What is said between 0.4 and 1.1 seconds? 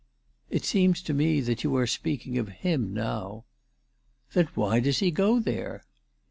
7 "It seems